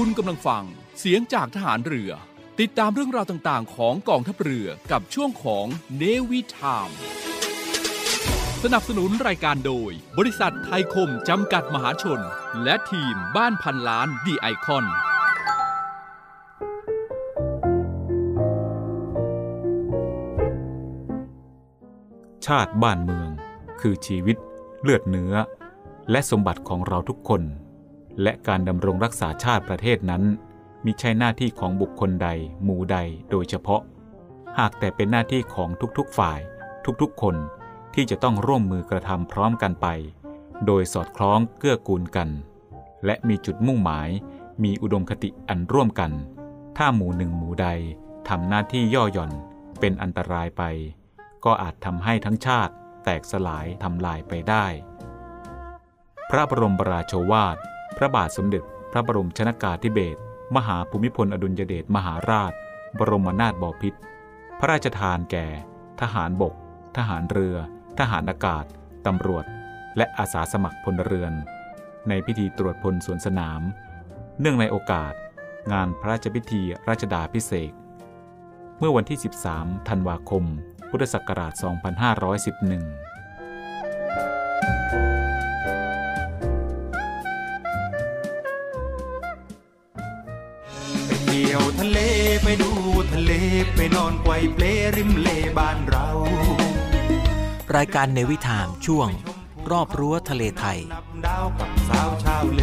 [0.00, 0.64] คุณกำลังฟัง
[0.98, 2.10] เสียงจากทหารเรือ
[2.60, 6.88] ติดตามเรื่องราวต่างๆ ของกองทัพเรือกับช่วงของเนวิทาม
[8.62, 12.20] สนับสนุนรายการโดย บริษัทไทยคมจำกัดมหาชน
[12.64, 14.84] และทีมบ้านพันล้านดีไอคอน
[22.46, 23.30] ชาติบ้านเมือง
[23.80, 24.36] คือชีวิต
[24.82, 25.34] เลือดเนื้อ
[26.10, 27.42] และสมบัติของเราทุกคน
[28.22, 30.22] และการดำรงรักษาชาติประเทศนั้น
[30.84, 32.28] มิใช่หน้าที่ของบุคคลใด
[32.64, 32.98] หมู่ใด
[33.30, 33.82] โดยเฉพาะ
[34.58, 36.40] หากแต่เป็นหน้าที่ของทุกๆฝ่าย
[37.02, 37.36] ทุกๆ คน
[37.94, 39.86] ที่จะต้องร่วมมือกระทำพร้อมกันไป
[40.66, 42.28] โดยสอดคล้องเกื้อกูลกัน
[43.04, 44.08] และมีจุดมุ่งหมาย
[44.64, 46.12] มีอุดมคติอันร่วมกัน
[46.76, 47.68] ถ้าหมู่หนึ่งหมู่ใด
[48.28, 49.32] ทำหน้าที่ย่อหย่อน
[49.80, 50.62] เป็นอันตรายไป
[51.44, 52.72] ก็อาจทำให้ทั้งชาติ
[53.04, 54.66] แตกสลายทำลายไปได้
[56.30, 57.56] พระบรมราโชวาท
[57.96, 58.62] พระบาทสมเด็จ
[58.92, 60.20] พระบรมชนากาธิเบศร
[60.56, 62.52] มหาภูมิพลอดุลยเดชมหาราช
[62.98, 63.98] บรมนาถบพิตร
[64.58, 65.46] พระราชทานแก่
[66.00, 66.54] ทหารบก
[66.96, 67.56] ทหารเรือ
[67.98, 68.64] ทหารอากาศ
[69.06, 69.44] ตำรวจ
[69.96, 71.32] และอาสาสมัครพลเรือน
[72.08, 73.60] ในพิธีตรวจพลสวนสนาม
[74.40, 75.12] เนื่องในโอกาส
[75.72, 77.72] งานพระราชพิธีราชดาพิเศษ
[78.78, 79.18] เมื่อวันที่
[79.52, 80.44] 13 ธันวาคม
[80.90, 81.62] พุทธศักราช 2511
[91.44, 91.98] ที่ยวทะเล
[92.42, 92.70] ไปดู
[93.12, 93.32] ทะเล
[93.74, 94.64] ไปนอนไกวเปล
[94.96, 95.28] ริมเล
[95.58, 96.06] บ้านเรา
[97.76, 99.08] รายการเนวิทามช่วง
[99.70, 102.62] รอบรั้วทะเลไทยนับดาวกับสาวชาวเล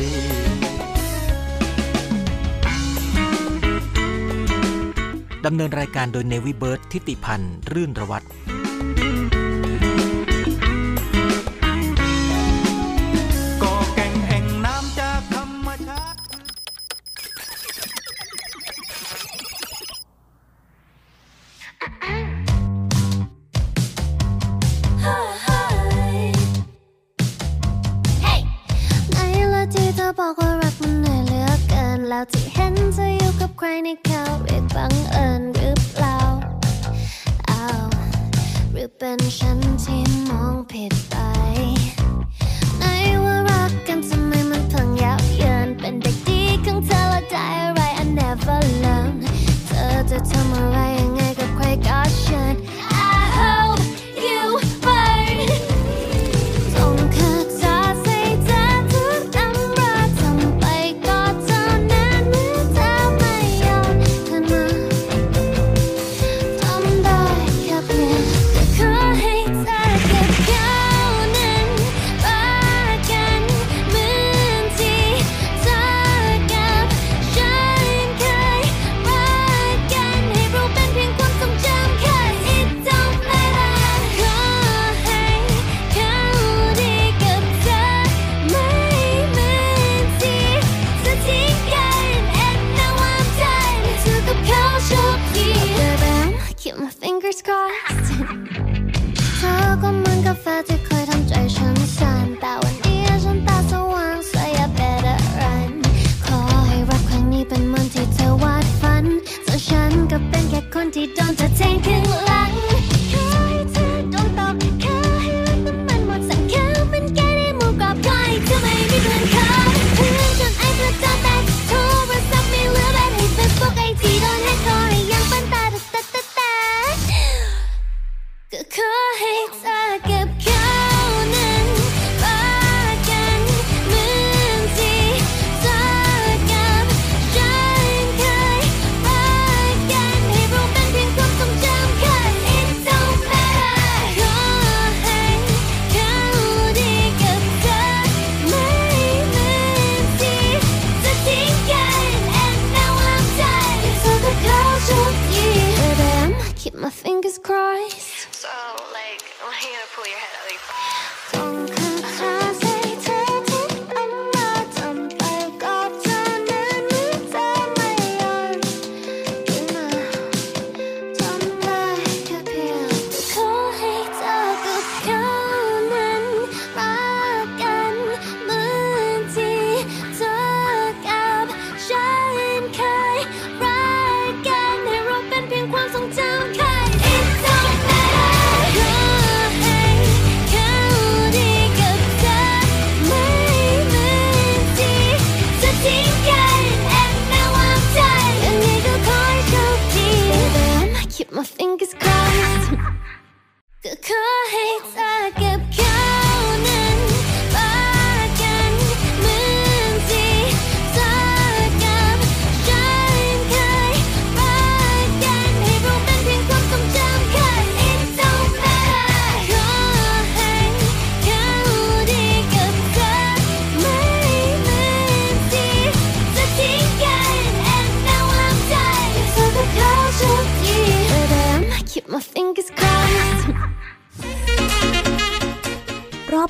[5.45, 8.25] ดำเนินรายการโดยเนวิเบิร์ตทิติพันธ์ รื่นระวัตร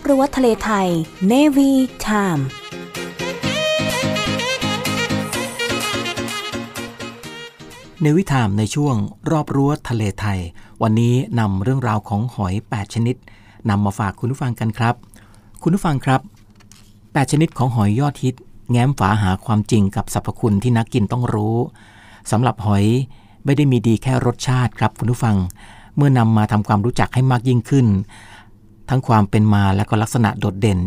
[0.09, 0.87] รั้วทะเลไทย
[1.31, 1.71] Navy
[2.05, 2.43] Time
[8.01, 8.95] ในวิถามในช่วง
[9.31, 10.39] รอบรั้วทะเลไทย
[10.81, 13.15] วันนี้นำเรื่องราวของหอย 8 ชนิด
[13.69, 14.95] นำมาฝากคุณผู้ฟังกันครับ
[15.61, 16.21] คุณผู้ฟังครับ
[16.77, 18.35] 8 ชนิดของหอยยอดฮิต
[18.71, 21.57] แง้มฝาหาความจริงกับสรรพคุณที่นักกินต้องรู้
[22.31, 22.85] สำหรับหอย
[23.45, 25.35] ไม่ได้มีดีแค่รสชาติครับคุณผู้ฟัง
[25.95, 27.87] เมื่อนำมาทำความรู้จักให้มากยิ่งขึ้น
[28.91, 30.79] ทั้งความเป็นมาและก็ลักษณะโดดเด่น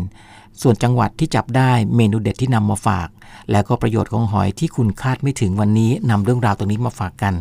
[0.61, 3.07] ส่วนจังหวัดที่จับได้เมนูเด็ดที่นำมาฝาก
[3.51, 7.33] แล้วก็ประโยชน์ของหอยที่คุณคาดไม่ถึงวันนี้นำเรื่องราวตรงนี้มาฝากกัน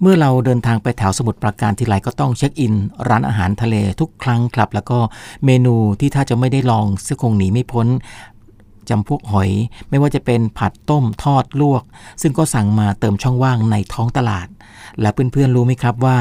[0.00, 2.74] เมื่อเราเดินทางไปแถวสมุทรปราการทีไรก็ต้องเช็คอิน
[3.08, 4.98] ร้านอาหารทะเลทุกครั้งครับ แล้วก็
[5.44, 7.86] เมนูที่ถ้าจะไม่ได้ลองซึ่งคงหนีไม่พ้น
[8.90, 9.50] จำพวกหอย
[9.90, 11.82] ไม่ว่าจะเป็นผัดต้มทอดลวก
[12.22, 14.48] ซึ่งก็สั่งมาเติมช่องว่างในท้องตลาด
[15.00, 16.18] และเพื่อนๆรู้ไหมครับว่า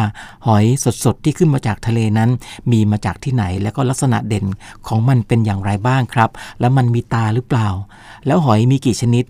[0.48, 0.66] หอย
[1.04, 2.30] สดๆที่ขึ้นมาจากทะเลนั้น
[2.72, 4.46] มีมาจากที่ไหนและก็ลักษณะเด่น
[4.88, 6.30] ของมันเป็นอย่างไรบ้างครับ
[6.60, 7.68] แล้วมันมีตาหรือเปล่า
[8.26, 9.26] แล้วหอยมีกี่ชนิด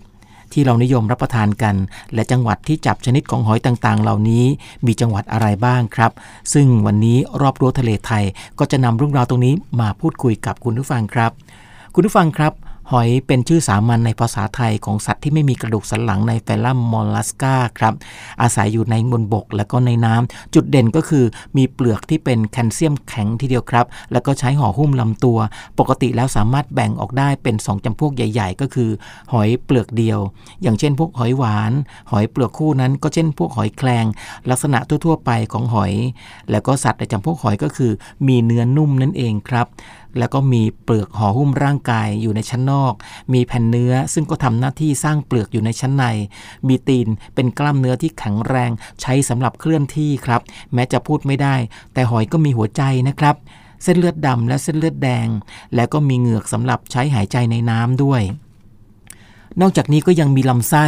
[0.52, 1.74] ที่เรานิยมรับประทานกัน
[2.14, 4.44] และจังหวัดที่จับชนิดของหอยต่างๆ เหล่านี้
[4.86, 6.12] มีจังหวัดอะไรบ้างครับ
[6.52, 8.24] ซึ่งวันนี้รอบรั้วทะเลไทย
[8.58, 11.30] ก็จะนำเรื่องราวตรงนี้มาพูดคุยกับคุณผู้ฟังครับ
[11.94, 12.52] คุณผู้ฟังครับ
[12.92, 17.94] หอยเป็นชื่อสามัญในภาษาไทยของสัตว์ที่ไม่มีกระดูกสันหลังในแฟลัมมอลลัสกาครับ
[18.42, 21.24] อาศัยอยู่ในบนบกและก็ในน้ำจุดเด่นก็คือ
[21.56, 25.38] มีเปลือกที่เป็นแคลเซียมแข็งทีเดียวครับ แล้วก็ใช้ห่อหุ้มลำตัว
[25.78, 28.90] ปกติแล้วสามารถแบ่งออกได้เป็น 2จำพวกใหญ่ ๆ ก็คือ
[29.32, 30.18] หอยเปลือกเดียว
[30.62, 31.72] อย่างเช่นพวกหอยหวาน
[32.10, 34.04] หอยเปลือกคู่นั้นก็เช่นพวกหอยแครง
[34.50, 35.92] ลักษณะทั่ว ๆ ไปของหอย
[36.50, 37.92] แล้วก็สัตว์ในจำพวกหอยก็คือ
[38.26, 39.68] มีเนื้อนุ่มนั่นเองครับ
[40.18, 42.94] แล้วก็มีเปลือกห่อหุ้มร่างกายอยู่ในชั้นนอก
[43.34, 46.04] มีแผ่นเนื้อซึ่งก็ทำหน้าที่สร้างเปลือกอยู่ในชั้นใน
[46.68, 48.70] มีตีนเป็นกล้ามเนื้อที่แข็งแรง
[49.00, 50.40] ใช้สำหรับเคลื่อนที่ครับ
[50.74, 51.54] แม้จะพูดไม่ได้
[51.94, 53.36] แต่หอยก็มีหัวใจนะครับ
[53.82, 55.28] เส้นเลือดดำและเส้นเลือดแดง
[55.74, 58.22] และก็มีเหงือกสำหรับใช้หายใจในน้ำด้วย
[59.60, 60.86] นอกจากนี้ก็ยังมีลำไส้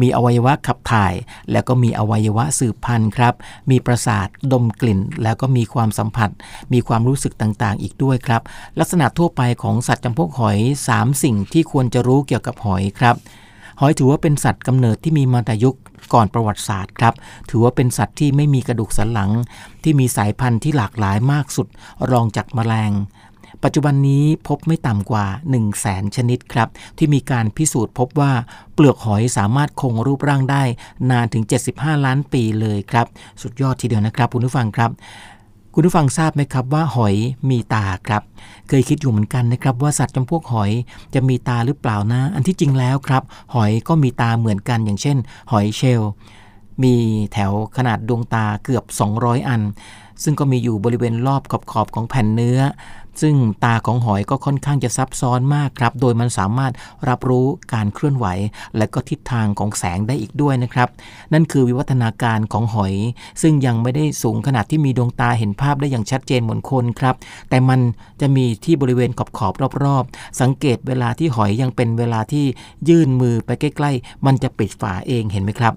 [0.00, 1.14] มีอวัยวะขับถ่าย
[1.52, 3.34] แล้วก็มีอวัยวะสืบพันธุ์ครับ
[3.70, 6.30] มีประสาทดมกลิ่น แล้วก็มีความสัมผัส
[6.72, 8.42] มีความรู้สึกต่างๆ อีกด้วยครับ
[8.78, 10.58] ลักษณะทั่วไปของสัตว์จำพวกหอย
[10.90, 13.16] 3 สิ่งที่ควรจะรู้เกี่ยวกับหอยครับ
[13.80, 15.76] หอยถือว่าเป็นสัตว์กำเนิดที่มีมาแต่ยุค
[16.14, 17.14] ก่อนประวัติศาสตร์ครับ
[17.50, 19.30] ถือว่าเป็นสัตว์ที่ไม่มีกระดูกสันหลัง
[19.82, 21.66] ที่มีสายพันธุ์ที่หลากหลายมากสุด
[22.10, 22.92] รองจากแมลง
[23.64, 26.68] ปัจจุบันนี้พบไม่ต่ำกว่า 1 0 0 0 0แสนชนิดครับ
[26.98, 28.32] ที่มีการพิสูจน์พบว่า
[28.74, 30.62] เปลือกหอยสามารถคงรูปร่างได้
[31.10, 31.44] นานถึง
[31.74, 33.06] 75 ล้านปีเลยครับ
[33.42, 34.90] สุดยอดทีเดียวนะครับคุณผู้ฟังครับ
[35.74, 37.14] คุณผู้ฟังทราบไหมครับว่าหอย
[37.50, 38.22] มีตาครับ
[38.68, 40.70] เคยคิดอยู่เหมือนกันนะครับว่าสัตว์จำพวกหอย
[41.14, 43.22] จะมีตาหรือเปล่านะ อันที่จริงแล้วครับ
[43.54, 45.16] หอยก็มีตาเหมือนกันอย่างเช่น
[45.52, 46.10] หอยเชลล์
[46.82, 46.94] มี
[47.32, 48.84] แถวขนาดดวงตาเกือบ
[49.16, 49.62] 200 อัน
[50.22, 52.60] ซึ่งก็มีอยู่บริเวณรอบขอบๆของแผ่นเนื้อ
[53.22, 56.72] ซึ่งตาของหอยก็ค่อนข้างจะซับซ้อนมากครับ โดยมันสามารถ
[57.08, 58.26] รับรู้การเคลื่อนไหว
[58.76, 60.88] และก็ทิศทางของแสงได้อีกด้วยนะครับ
[61.32, 62.94] นั่นคือวิวัฒนาการของหอย
[63.42, 67.14] ซึ่งยังไม่ได้สูงขนาดที่มีดวงตาเห็นภาพได้อย่างชัดเจนเหมือนคนครับ
[67.50, 67.80] แต่มัน
[68.20, 69.52] จะมีที่บริเวณขอบขอบ
[69.84, 72.44] รอบๆ สังเกตเวลาที่หอยยังเป็นเวลาที่
[72.88, 75.74] ยื่นมือไปใกล้ ๆ มันจะปิดฝาเองเห็นไหมครับ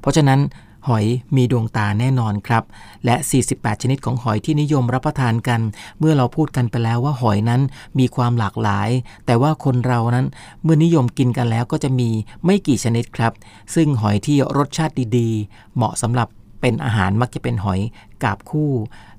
[0.00, 0.40] เพราะฉะนั้น
[0.88, 2.62] หอยมีดวงตาแน่นอนครับ
[3.04, 3.16] และ
[3.48, 5.60] 48 ชนิดของหอยที่นิยมรับประทานกัน
[5.98, 7.60] เมื่อเราพูดกันไปแล้วว่าหอยนั้น
[7.98, 8.90] มีความหลากหลาย
[9.26, 10.26] แต่ว่าคนเรานั้น
[10.62, 12.08] เมื่อนิยมกินกันแล้วก็จะมี
[12.44, 13.32] ไม่กี่ชนิดครับ
[13.74, 16.28] ซึ่งหอยที่รสชาติดีๆ เหมาะสำหรับ
[16.60, 17.80] เป็นอาหารมักจะเป็นหอย
[18.24, 18.72] กาบคู่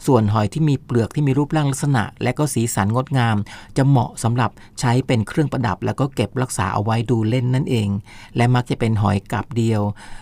[0.07, 3.37] ส่วนหอยที่มีเปลือกที่มีรูปร่างลักษณะ และก็สีสันงดงาม
[3.77, 7.89] จะเหมาะสำหรับใช้เป็นเครื่องประดับ แล้วก็เก็บรักษาเอาไว้ดูเล่นนั่นเอง
[8.35, 9.81] และมักจะเป็นหอยกาบเดียว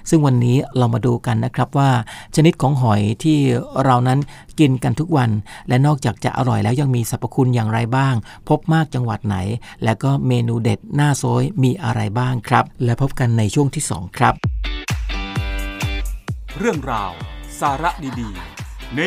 [0.10, 1.90] ซึ่งวันนี้เรามาดูกันนะครับว่า
[2.36, 3.38] ชนิดของหอยที่
[3.84, 4.20] เรานั้น
[4.60, 5.30] กินกันทุกวัน
[5.68, 8.16] และนอกจากจะอร่อยแล้วยังมีสรรพคุณอย่างไรบ้าง
[8.50, 9.38] พบมากจังหวัดไหน
[9.84, 14.36] และก็เมนูเด็ดหน้าโซยมีอะไรบ้างครับ และพบกันในช่วงที่สองครับ
[16.62, 17.14] เรื่องราว
[17.60, 19.00] สาระดีๆใน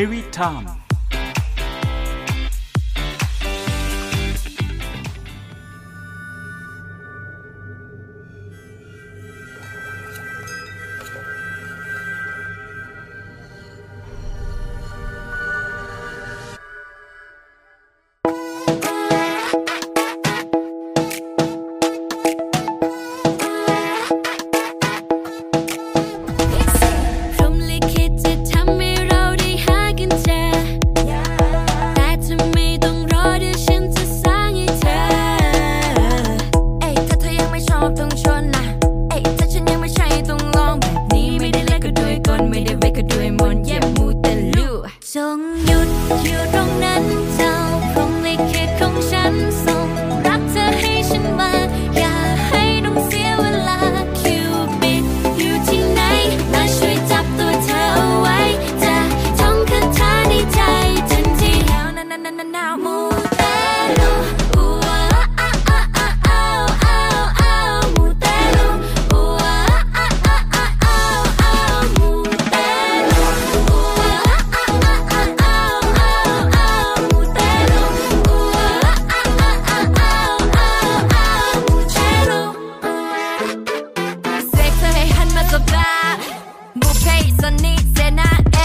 [87.42, 88.59] จนนี่เจนาเอ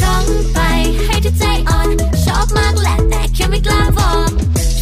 [0.00, 0.58] ท่องไป
[1.04, 1.88] ให้ทุกใจอ่อน
[2.24, 4.30] ชอบมากแหละแต่แค่ไม่กล้าบอก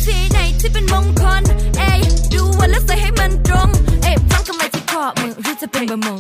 [0.05, 1.43] สีไหนที่เป็นมงคล
[1.79, 1.91] เอ้
[2.33, 3.69] ดูวันแล้วใส่ให้มันตรง
[4.03, 6.19] เอ้ฟังคำไมที่ขอมึงหรือจะเป็นบะมง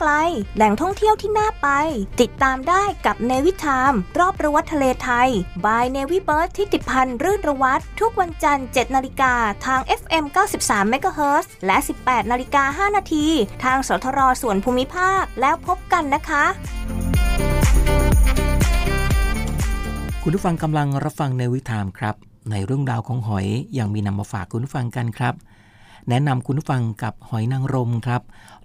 [0.00, 0.12] ไกล
[0.56, 1.68] แหล่งท่องเที่ยวที่น่าไป
[2.20, 5.28] ติดตามได้กับเนวิทาม รอบรั้วทะเลไทย
[5.64, 9.34] บายเนวิเบิร์ดที่ติดพันรื่นระวัตทุกวันจันทร์ 7 นาฬิกา
[9.66, 10.24] ทาง FM
[10.60, 13.26] 93 MHz และ 18 นาฬิกา 5 นาที
[13.64, 16.44] ทางสทรส่วนภูมิภาคแล้วพบกันนะคะ
[20.22, 22.14] คุณผู้ฟังกำลังรับฟังในวิถามครับ
[22.50, 25.34] ในเรื่องราวของหอยอย่างมีนำมาฝากคุณผู้ฟังกันครับ
[26.08, 28.22] แนะนำคุณผู้ฟังกับหอยนางรมครับ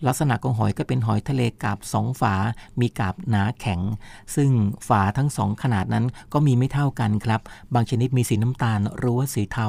[0.07, 2.33] ลักษณะของหอยก็เป็นหอยทะเลกาบสองฝา
[2.79, 3.79] มีกาบหนาแข็ง
[4.35, 4.51] ซึ่ง
[4.87, 7.41] ฝาทั้งสองขนาดนั้นก็มีไม่เท่ากันครับ
[7.73, 9.67] บางชนิดมีสีน้ำตาลหรือว่าสีเทา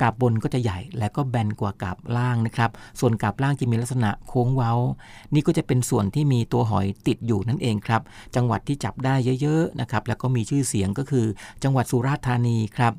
[0.00, 4.72] กาบบนก็จะใหญ่และก็แบนกว่ากาบล่างนะครับ ส่วนกาบล่างจะมีลักษณะโค้งเว้า
[5.34, 8.02] นี่ก็จะเป็นส่วนที่มีตัวหอยติดอยู่นั่นเองครับ
[8.34, 11.26] จังหวัดที่จับได้เยอะๆนะครับแล้วก็มีชื่อเสียงก็คือ
[11.62, 12.94] จังหวัดสุราษฎร์ธานีครับ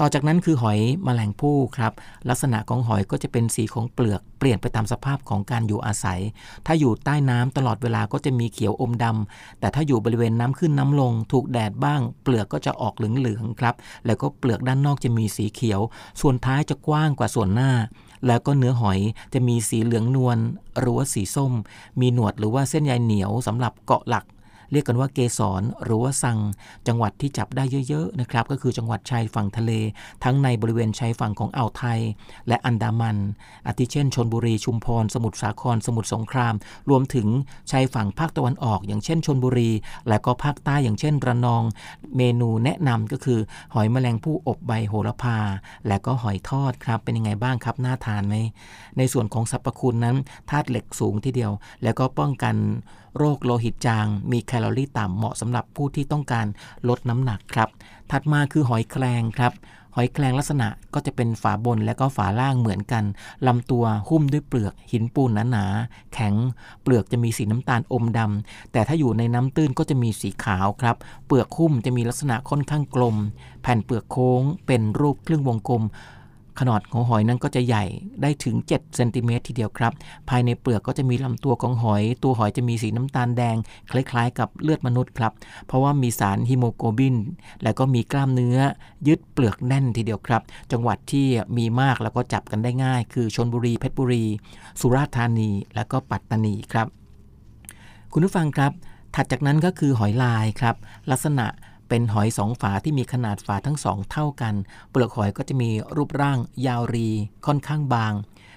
[0.00, 1.92] ต่อจากนั้นคือหอยแมลงภู่ครับ
[2.28, 6.20] ลักษณะของหอยก็จะเป็นสีของเปลือกเปลี่ยนไปตามสภาพของการอยู่อาศัย
[6.66, 13.74] ถ้าอยู่ใต้น้ำตลอดเวลาก็จะมีเขียวอมดำแต่ถ้าอยู่บริเวณน้ำขึ้นน้ำลง ถูกแดดบ้าง เปลือกก็จะออกเหลืองๆครับ
[14.06, 15.80] แล้วก็เปลือกด้านนอกจะมีสีเขียว
[16.20, 17.72] ส่วนท้ายจะกว้างกว่าส่วนหน้า
[18.26, 18.98] แล้วก็เนื้อหอย
[19.34, 20.38] จะมีสีเหลืองนวล
[20.78, 21.52] หรือว่าสีส้ม
[22.00, 24.24] มีหนวดหรือว่าเส้นใยเหนียวสำหรับเกาะหลัก
[24.72, 26.38] เรียกกันว่าเกสรหรือว่าสัง
[26.88, 29.72] จังหวัดที่จับได้เยอะๆนะครับก็คือจังหวัดชายฝั่งทะเล
[30.24, 32.00] ทั้งในบริเวณชายฝั่งของอ่าวไทย
[32.48, 33.16] และอันดามัน
[33.66, 36.54] อาทิเช่นชนบุรีชุมพร สมุทรสาคร สมุทรสงคราม
[36.90, 37.26] รวมถึง
[37.70, 39.70] ชายฝั่งภาคตะวันออก อย่างเช่นชนบุรี
[40.08, 41.62] และก็ภาคใต้อย่างเช่นระนอง
[42.16, 43.40] เมนูแนะนำก็คือ
[43.74, 45.38] หอยแมลงภู่อบใบโหระพา
[45.86, 48.34] และก็หอยทอดครับเป็นยังไงบ้างครับน่าทานไหม
[48.98, 50.16] ในส่วนของสรรพคุณนั้น
[50.50, 51.52] ธาตุเหล็กสูงทีเดียว
[51.82, 52.56] แล้วก็ป้องกัน
[53.16, 56.46] โรคโลหิตจาง มีแคลอรี่ต่ำเหมาะสำหรับผู้ที่ต้องการ
[56.88, 57.68] ลดน้ำหนักครับ
[58.10, 59.54] ถัดมาคือหอยแครงครับ
[59.96, 63.04] หอยแครงลักษณะก็จะเป็นฝาบนและก็ฝาล่างเหมือนกัน
[63.46, 66.34] ลำตัวหุ้มด้วยเปลือกหินปูนหนาๆแข็ง
[66.82, 73.16] เปลือกจะมีสีน้ำตาลอมดำแต่ถ้าอยู่ในน้ำตื้นก็จะมีสีขาวครับ เปลือกหุ้มจะมีลักษณะค่อนข้างกลม
[73.62, 75.82] แผ่นเปลือกโค้ง เป็นรูปครึ่งวงกลม
[76.60, 77.84] ขนาดของหอยนั้นก็จะใหญ่
[78.22, 79.92] ได้ถึง7เซนติเมตรทีเดียวครับ
[80.28, 83.56] ภายในเปลือกก็จะมีลำตัวของหอย ตัวหอยจะมีสีน้ำตาลแดง
[83.90, 85.32] คล้ายๆ กับเลือดมนุษย์ครับ
[85.66, 87.16] เพราะว่ามีสารฮิโมโกบิน
[87.62, 88.58] และก็มีกล้ามเนื้อ
[89.08, 90.42] ยึดเปลือกแน่นทีเดียวครับ
[90.72, 94.24] จังหวัดที่มีมากแล้วก็จับกันได้ง่าย คือชนบุรีเพชรบุรี
[94.80, 96.86] สุราษฎร์ธานี และก็ปัตตานีครับ
[98.12, 98.72] คุณผู้ฟังครับ
[99.14, 100.76] ถัดจากนั้นก็คือหอยลายครับ
[101.10, 101.46] ลักษณะ
[101.88, 104.54] เป็นหอยสองฝาที่มีขนาดฝาทั้งสองเท่ากัน
[104.90, 107.08] เปลือกหอยก็จะมีรูปร่างยาวรี
[107.46, 108.12] ค่อนข้างบาง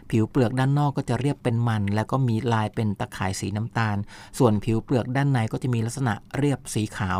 [0.10, 3.98] ผิวเปลือกด้านนอกก็จะเรียบเป็นมัน แล้วก็มีลายเป็นตะข่ายสีน้ำตาล
[4.38, 7.20] ส่วนผิวเปลือกด้านในก็จะมีลักษณะเรียบสีขาว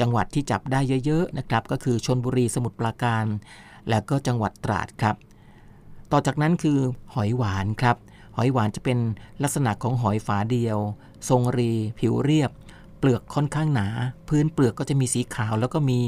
[0.00, 3.24] จังหวัดที่จับได้เยอะๆนะครับก็คือชนบุรีสมุทรปราการ
[3.88, 5.16] และก็จังหวัดตราดครับ
[6.12, 6.78] ต่อจากนั้นคือ
[7.14, 7.96] หอยหวานครับ
[8.36, 8.98] หอยหวานจะเป็น
[9.42, 10.78] ลักษณะของหอยฝาเดียว
[11.28, 12.50] ทรงรี ผิวเรียบ
[13.00, 13.86] เปลือกค่อนข้างหนา
[14.28, 15.98] พื้นเปลือกก็จะมีสีขาว แล้วก็มี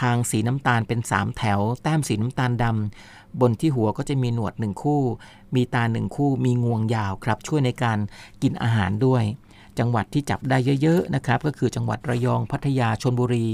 [0.00, 5.02] ทางสีน้ำตาลเป็น 3 แถว แต้มสีน้ำตาลดำบนที่หัวก็จะมีหนวดหนึ่งคู่
[5.54, 7.98] มีตาหนึ่งคู่ มีงวงยาวครับ ช่วยในการ
[8.42, 9.24] กินอาหารด้วย
[9.78, 13.48] จังหวัดที่จับได้เยอะๆนะครับ ก็คือจังหวัดระยองพัทยาชนบุรี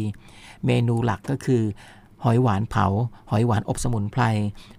[0.67, 1.63] เมนูหลักก็คือ
[2.27, 2.87] หอยหวานเผา
[3.31, 4.23] หอยหวานอบสมุนไพร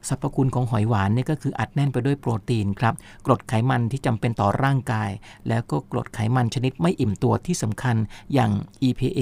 [0.08, 2.94] สรรพคุณของหอยหวานเนี่ยก็คืออัดแน่นไปด้วยโปรตีนครับ
[3.26, 5.10] กรดไขมันที่จำเป็นต่อร่างกาย
[5.48, 7.96] แล้วก็กรดไขมันชนิดไม่อิ่มตัวที่สำคัญ
[8.34, 8.52] อย่าง
[8.88, 9.22] EPA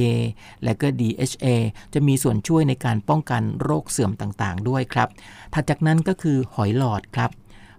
[0.63, 1.45] และก็ DHA
[1.93, 5.09] จะมีส่วนช่วยในการป้องกันโรคเสื่อมต่างๆ ด้วยครับ
[5.53, 7.29] ถัดจากนั้นก็คือหอยหลอดครับ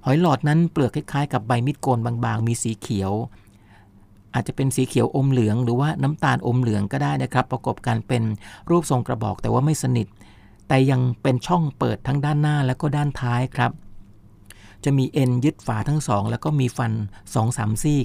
[0.05, 3.13] หอยหลอดนั้นเปลือกคล้ายๆ กับใบมีดโกนบางๆ มีสีเขียว
[4.35, 8.23] อาจจะเป็นสีเขียวอมเหลือง หรือว่าน้ำตาลอมเหลืองก็ได้นะครับ ประกอบกันเป็น
[8.71, 10.07] รูปทรงกระบอกแต่ว่าไม่สนิท
[10.69, 13.73] แต่ยังเป็นช่องเปิดทั้งด้านหน้าและก็ด้านท้ายครับ
[14.85, 18.01] จะมีเอ็นยึดฝาทั้งสองแล้วก็มีฟัน2อสามซี่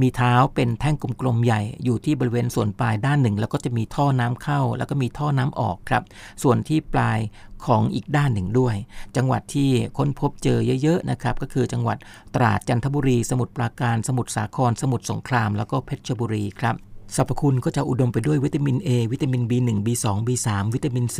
[0.00, 6.02] มีเท้าเป็นแท่งกลมๆใหญ่อยู่ที่บริเวณส่วนปลายด้านหนึ่ง แล้วก็จะมีท่อน้ำเข้า แล้วก็มีท่อน้ำออกครับ
[6.42, 7.18] ส่วนที่ปลาย
[7.66, 8.76] ของอีกด้านหนึ่งด้วย
[9.16, 11.96] จังหวัดที่ค้นพบเจอเยอะๆนะครับ ก็คือจังหวัด
[12.34, 16.76] ตราดจันทบุรี สมุทรปราการ สมุทรสาคร สมุทรสงคราม แล้วก็เพชรบุรีครับ
[17.16, 21.18] สรรพคุณก็จะอุดมไปด้วยวิตามิน A วิตามิน B1 B2 B3 วิตามิน C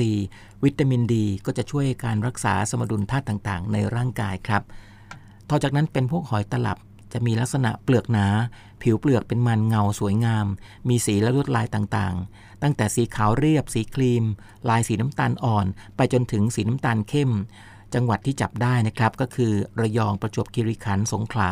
[0.64, 1.14] วิตามิน D
[1.46, 4.62] ก็จะช่วยการรักษาสมดุลธาตุต่างๆ ในร่างกายครับ
[5.50, 6.78] ต่อจากนั้นเป็นพวกหอยตลับ
[7.12, 8.26] จะมีลักษณะเปลือกหนา
[8.82, 10.46] ผิวเปลือกเป็นมันเงาสวยงาม
[10.88, 14.24] มีสีและลวดลายต่างๆ ตั้งแต่สีขาวเรียบ สีครีม
[14.68, 17.30] ลายสีน้ำตาลอ่อน ไปจนถึงสีน้ำตาลเข้ม
[17.94, 21.50] จังหวัดที่จับได้นะครับก็คือระยองประจวบคีรีขันธ์สงขลา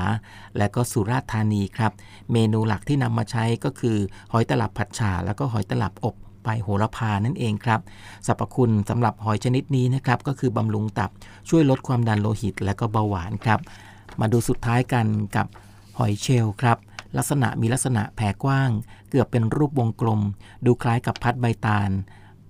[0.59, 1.93] และก็สุราษฎร์ธานีครับ
[2.33, 3.97] เมนูหลักที่นำมาใช้ก็คือ
[4.33, 7.81] หอยตลับผัดฉ่าแล้วก็หอยตลับอบใบโหระพานั่นเองครับ
[8.27, 11.11] สรรพคุณสำหรับหอยชนิดนี้นะครับก็คือบำรุงตับ
[11.49, 13.61] ช่วยลดความดันโลหิต และก็เบาหวานครับ
[14.21, 15.47] มาดูสุดท้ายกันกับ
[15.99, 16.79] หอยเชลล์ครับ
[17.17, 18.71] ลักษณะมีลักษณะแผ่กว้าง
[19.11, 20.21] เกือบเป็นรูปวงกลม
[20.67, 21.91] ดูคล้ายกับพัดใบตาล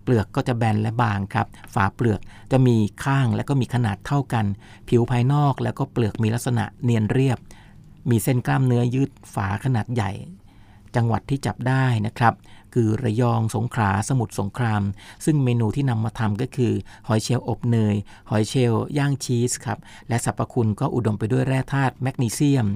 [0.09, 2.21] ปลือกก็จะแบนและบางครับ ฝาเปลือก
[2.53, 4.47] จะมีข้างและก็มีขนาดเท่ากัน
[4.89, 7.39] ผิวภายนอกแล้วก็เปลือกมีลักษณะเนียนเรียบ
[8.11, 10.11] มีเส้นกล้ามเนื้อยืดฝาขนาดใหญ่
[10.97, 12.35] จังหวัดที่จับได้นะครับ
[12.75, 14.83] คือระยองสงขลาสมุทรสงคราม
[15.25, 16.73] ซึ่งเมนูที่นำมาทำก็คือ
[17.09, 17.97] หอยเชลล์อบเนย
[18.31, 22.67] หอยเชลล์ย่างชีสครับ และสรรพคุณก็อุดมไปด้วยแร่ธาตุแมกนีเซียม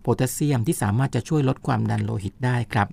[0.00, 2.88] โพแทสเซียมที่สามารถจะช่วยลดความดันโลหิตได้ครับ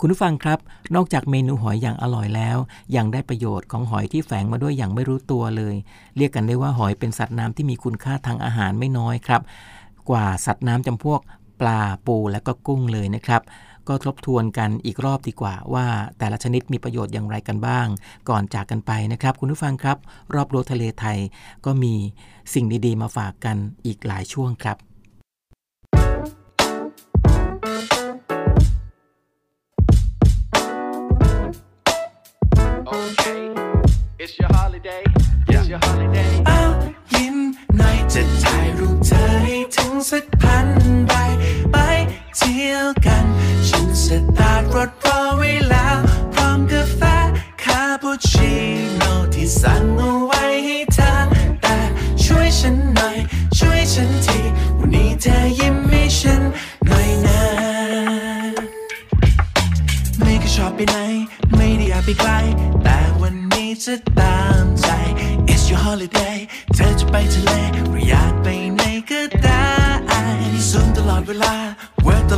[0.00, 0.58] คุณผู้ฟังครับ
[0.94, 2.58] นอกจากเมนูหอยอย่างอร่อยแล้ว
[2.96, 5.74] ยังได้ประโยชน์ของหอยที่แฝงมาด้วยอย่างไม่รู้ตัวเลย
[6.16, 9.42] เรียกกันได้ว่าหอยเป็นสัตว์น้ำที่มีคุณค่าทางอาหารไม่น้อยครับ
[10.10, 11.20] กว่าสัตว์น้ำจำพวก
[11.60, 13.42] ปลาปูและก็กุ้งเลยนะครับ
[13.88, 15.86] ก็ทบทวนกันอีกรอบดีกว่าว่า
[16.18, 17.86] แต่ละชนิดมีประโยชน์อย่างไรกันบ้าง
[18.28, 19.96] ก่อนจากกันไปนะครับ คุณผู้ฟังครับ
[20.34, 21.18] รอบรั้วทะเลไทย
[21.64, 21.94] ก็มี
[22.54, 23.56] สิ่งดีๆ มาฝากกัน
[23.86, 24.76] อีกหลายช่วงครับ
[40.10, 40.68] สักพัน
[41.06, 41.12] ใบ
[41.72, 41.76] ไป
[42.36, 43.24] เที่ยวกัน
[43.68, 44.06] ฉันส
[44.38, 45.98] ตาร์ทรถรอไว้แล้ว
[46.32, 47.00] พร้อมกาแฟ
[47.62, 48.52] คาปูชิ
[48.96, 51.12] โน่ที่สั่งเอาไว้ให้เธอ
[51.62, 51.78] แต่
[52.24, 53.16] ช่วยฉันหน่อย
[53.58, 54.38] ช่วยฉันที
[54.78, 56.42] วันนี้เธอยิ้มให้ฉัน
[56.88, 57.40] หน่อยนะ
[60.20, 60.96] ไม่เคยชอบไปไหน
[61.56, 62.30] ไม่ได้อยากไปไกล
[62.82, 64.88] แต่วันนี้จะตามใจ
[65.52, 66.36] It's your holiday
[66.74, 67.65] เธอจะไปทะเล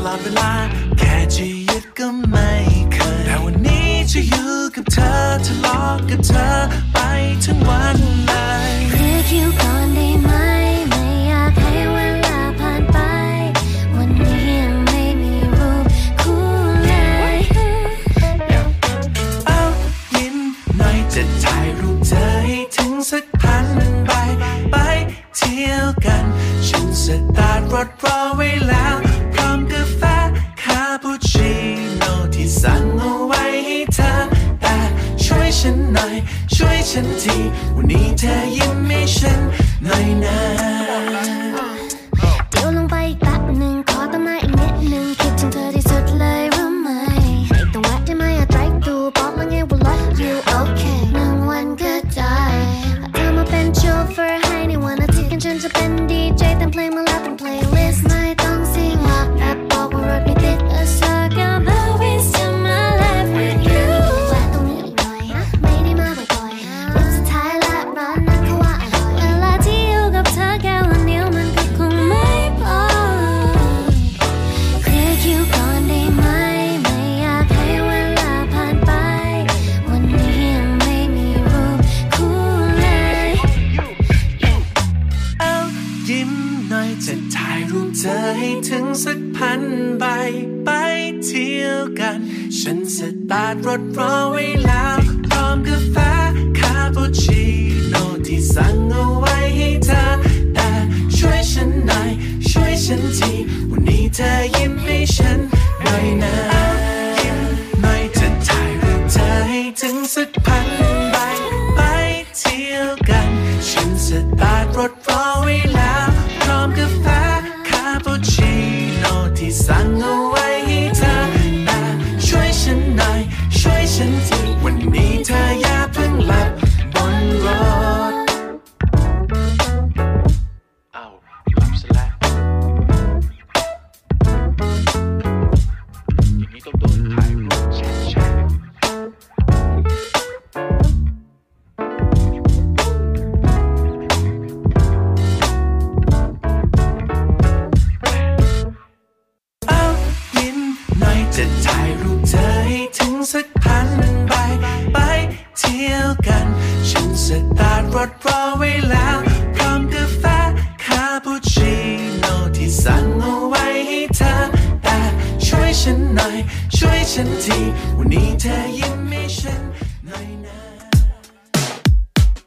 [0.08, 0.52] ลอดเวลา
[0.98, 2.50] แค่จะยึดก็ไม่
[2.92, 5.12] เคยแต่วันนี้จะอยู่กับเธอ
[5.46, 6.46] ทะเลาะกับเธอ
[6.92, 6.98] ไป
[7.44, 8.32] ทั้งวันเล
[8.70, 9.48] ยเคลียร์คิว
[37.00, 37.36] ฉันที
[37.74, 39.40] วันนี้เธอยิ้มให้ฉัน
[39.84, 41.37] หน่อยนะ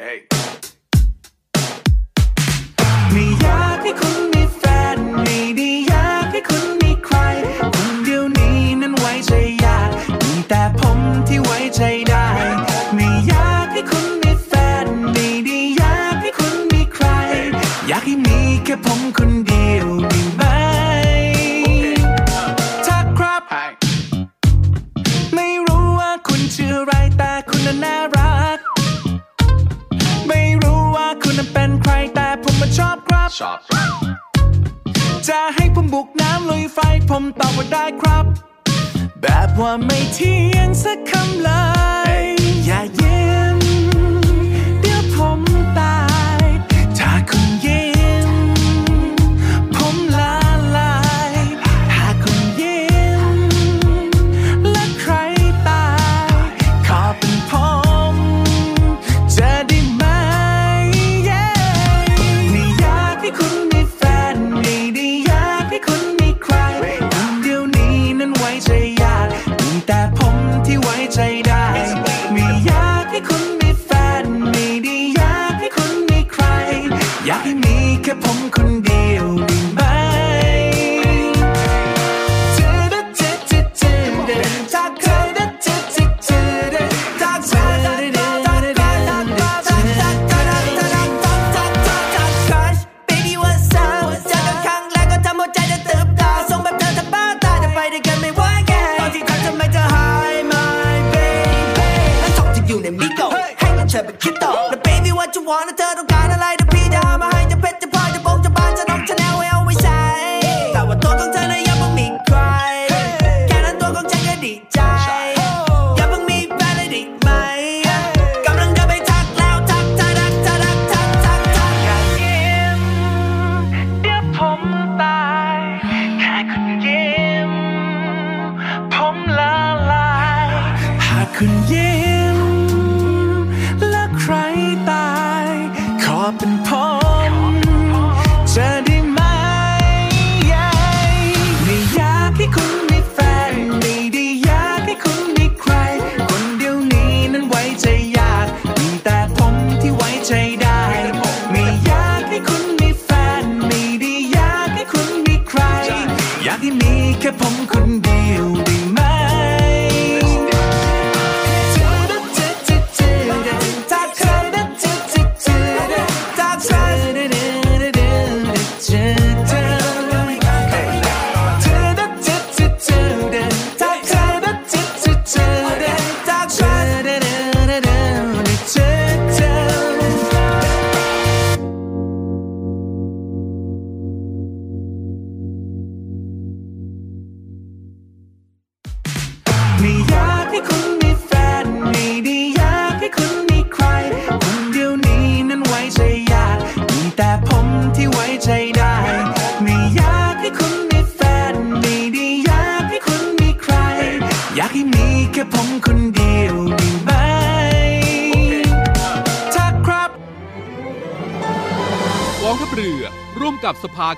[0.02, 0.71] Hey.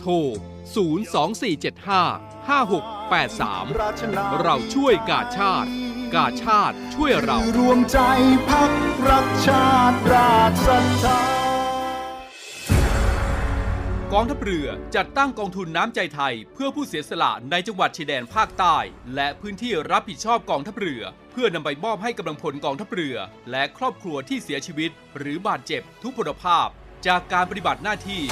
[0.00, 0.12] โทร
[0.88, 5.70] 02475 5683 เราช่วยกาชาติ
[6.14, 7.98] กาชาติช่วยเรา รวมใจ
[8.50, 8.70] พัก
[9.08, 11.20] รักชาติราชศรัทธา
[14.14, 18.76] กองทัพเรือจัดตั้งกองทุนน้ำใจไทย เพื่อผู้เสียสละในจังหวัดชายแดนภาคใต้
[19.14, 23.16] และพื้นที่รับผิดชอบกองทัพเรือ เพื่อนำไปมอบให้กำลังพลกองทัพเรือ
[23.50, 26.68] และครอบครัวที่เสียชีวิต หรือบาดเจ็บทุกพลภาพ
[27.06, 28.22] จากการปฏิบัติหน้าที่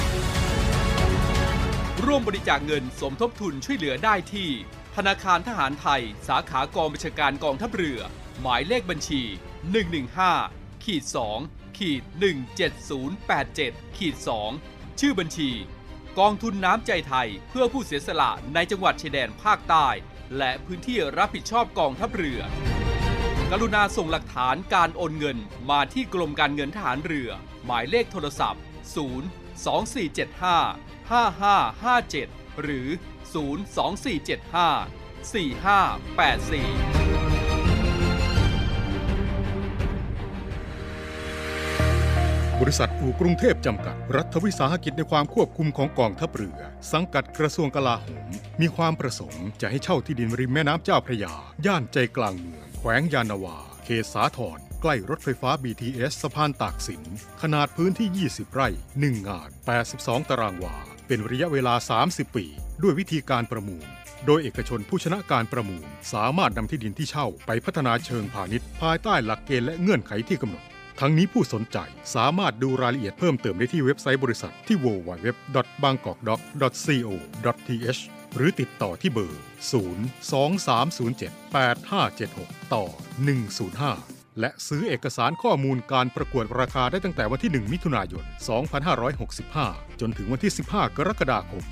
[2.05, 4.49] ร่วมบริจาคเงินสมทบทุนช่วยเหลือได้ที่
[4.97, 8.01] ธนาคารทหารไทย สาขากองบัญชาการกองทัพเรือ
[8.41, 9.23] หมายเลขบัญชี
[10.23, 11.05] 115ขีด
[11.41, 12.03] 2ขีด
[12.81, 14.17] 17087ขีด
[14.59, 15.51] 2ชื่อบัญชี
[16.19, 19.89] กองทุนน้ำใจไทยเพื่อผู้เสียสละในจังหวัดชายแดนภาคใต้
[20.39, 22.41] และพื้นที่รับผิดชอบกองทัพเรือ
[23.51, 25.39] กรุณาส่งหลักฐานการโอนเงิน
[25.71, 27.31] มาที่กรมการเงินทหารเรือ
[27.65, 28.67] หมายเลขโทรศัพท์ 0
[29.67, 32.89] 2475 5557 หรือ
[33.33, 34.97] 02475
[36.93, 37.07] 4584
[42.69, 46.59] ริษัทอู่กรุงเทพจำกัด รัฐวิสาหกิจในความควบคุมของกองทัพเรือ
[46.93, 48.29] สังกัดกระทรวงกลาโหม
[48.61, 51.35] มีความประสงค์จะให้เช่าที่ดินริมแม่น้ำเจ้าพระยา
[51.67, 57.03] ย่านใจกลางเมือง แขวงยานนาวา เขตสาทรใกล้รถไฟฟ้า BTS สะพานตากสิน
[57.43, 58.69] ขนาดพื้นที่ 20 ไร่
[59.01, 59.51] 1 งาน
[59.89, 61.75] 82 ตารางวา เป็นระยะเวลา
[62.07, 62.45] 30 ปี
[62.83, 63.87] ด้วยวิธีการประมูล
[64.27, 70.65] โดยเอกชนผู้ชนะการประมูล สามารถนำที่ดินที่เช่าไปพัฒนาเชิงพาณิชย์ ภายใต้หลักเกณฑ์และเงื่อนไขที่กำหนด
[71.01, 71.79] ทั้งนี้ผู้สนใจ
[72.15, 75.27] สามารถดูรายละเอียดเพิ่มเติมได้ที่เว็บไซต์บริษัทที่ www
[75.83, 76.35] bangkokco
[77.69, 78.01] th
[78.37, 79.43] หรือติดต่อที่เบอร์
[82.63, 82.85] 023078576 ต่อ
[84.11, 88.25] 105 และซื้อเอกสารข้อมูลการประกวดราคาได้ตั้งแต่วันที่ 1 มิถุนายน
[89.13, 91.63] 2565 จนถึงวันที่ 15 กรกฎาคม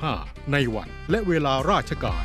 [0.00, 2.24] 2565 ในวันและเวลาราชการ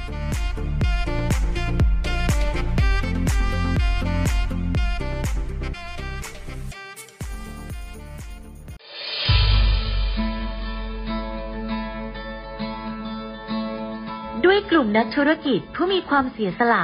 [14.45, 16.83] ด้วยกลุ่มนักธุรกิจผู้มีความเสียสละ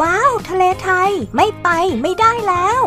[0.00, 1.68] ว้าว ทะเลไทย ไม่ไป
[2.02, 2.80] ไม่ได้แล้ว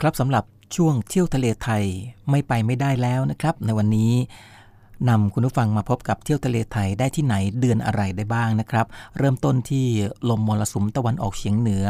[0.00, 0.44] ครับสำหรับ
[0.76, 1.84] ช่วงเที่ยวทะเลไทย
[2.30, 4.12] ไม่ไปไม่ได้แล้วนะครับ ในวันนี้
[5.08, 8.86] นำคุณผู้ฟังมาพบกับเที่ยวทะเลไทยได้ที่ไหนเดือนอะไรได้บ้างนะครับ
[9.18, 9.86] เริ่มต้นที่
[10.30, 11.84] ลมมรสุมตะวันออกเฉียงเหนือ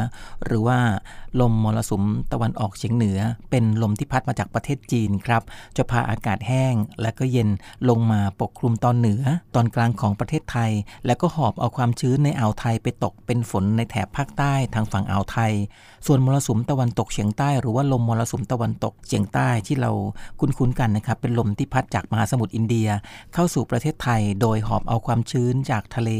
[0.44, 0.78] หรือว่า
[1.40, 3.18] ลมมรสุมตะวันออกเฉียงเหนือ
[3.50, 5.42] เป็นลมที่พัดมาจากประเทศจีนครับ
[5.76, 7.48] จะพาอากาศแห้งและก็เย็น
[7.88, 9.22] ลงมาปกคลุมตอนเหนือ
[9.54, 10.70] ตอนกลางของประเทศไทย
[11.06, 15.52] แล้วก็หอบเอาความชื้นในอ่าวไทยไปตกเป็นฝนในแถบภาคใต้ทางฝั่งอ่าวไทย
[16.06, 19.90] ส่วนมรสุมตะวันตกเฉียงใต้ หรือว่าลมมรสุมตะวันตกเฉียงใต้ที่เรา
[20.40, 22.88] คุ้นๆกันนะครับเป็นลมที่พัดจากมหาสมุทรอินเดีย
[23.34, 26.11] เข้าสู่ประเทศไทย โดยหอบเอาความชื้นจากทะเล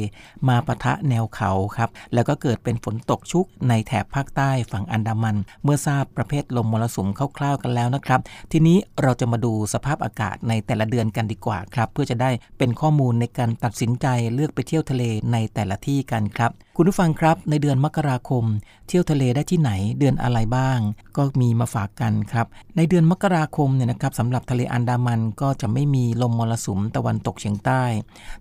[0.49, 7.09] มาปะทะแนวเขาครับแล้วก็เกิดเป็นฝนตกชุกในแถบภาคใต้ฝั่งอันดามัน เมื่อทราบประเภทลมมรสุม
[7.39, 8.21] คร่าวๆกันแล้วนะครับ
[8.53, 15.03] ทีนี้เราจะมาดูสภาพอากาศในแต่ละเดือนกันดีกว่าครับ เพื่อจะได้เป็นข้อมูลในการตัดสินใจเลือกไปเที่ยวทะเล
[15.33, 18.45] ในแต่ละที่กันครับคุณผู้ฟังครับ ในเดือนมกราคม
[18.89, 20.79] เที่ยวทะเลได้ที่ไหนเดือนอะไรบ้าง
[21.17, 22.47] ก็มีมาฝากกันครับ
[22.77, 27.83] ในเดือนมกราคมเนี่ยนะครับสำหรับทะเลอันดามันก็จะไม่มีลมมรสุมตะวันตกเฉียงใต้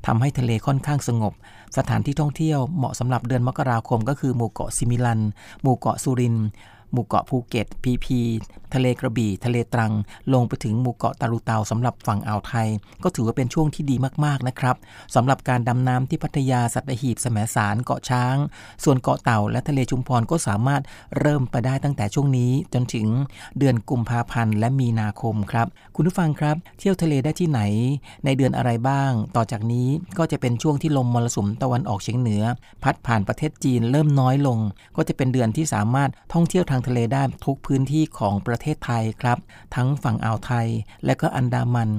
[0.06, 1.34] ทำให้ทะเลค่อนข้างสงบ
[1.78, 5.20] สถานที่ท่องเที่ยวเหมาะสำหรับเดือนมกราคม ก็คือหมู่เกาะสิมิลัน
[5.62, 6.48] หมู่เกาะสุรินทร์
[6.94, 8.20] หมู่เกาะภูเก็ต พีพี
[8.76, 9.94] ทะเลกระบี่ ทะเลตรัง
[10.34, 12.68] ลงไปถึงหมู่เกาะตะรุเตาสำหรับฝั่งอ่าวไทย
[13.04, 14.76] ก็ถือว่าเป็นช่วงที่ดีมากๆนะครับ
[15.16, 18.36] สำหรับการดำน้ำที่พัทยาสัตหีบแสมสารเกาะช้าง
[18.84, 20.82] ส่วนเกาะเต่าและทะเลชุมพรก็สามารถ
[21.20, 23.08] เริ่มไปได้ตั้งแต่ช่วงนี้จนถึง
[23.60, 27.62] เดือนกุมภาพันธ์และมีนาคมครับ คุณผู้ฟังครับ เที่ยวทะเลได้ที่ไหน
[28.26, 29.88] ในเดือนอะไรบ้าง ต่อจากนี้
[30.18, 32.44] ก็จะเป็นช่วงที่ลมมรสุมตะวันออกเฉียงเหนือ
[32.84, 34.60] พัดผ่านประเทศจีนเริ่มน้อยลง
[34.96, 39.38] ก็จะเป็นเดือนที่สามารถท่องเที่ยวทางทะเลได้ทุกพื้นที่ของประเทศไทยครับ
[39.76, 40.68] ทั้งฝั่งอ่าวไทย
[41.06, 41.90] และก็อันดามัน